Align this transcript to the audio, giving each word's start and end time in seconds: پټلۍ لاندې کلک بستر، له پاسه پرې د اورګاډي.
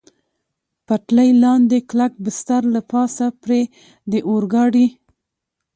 پټلۍ 0.85 1.29
لاندې 1.43 1.77
کلک 1.89 2.13
بستر، 2.23 2.61
له 2.75 2.81
پاسه 2.91 3.25
پرې 3.43 3.61
د 4.11 4.13
اورګاډي. 4.27 4.87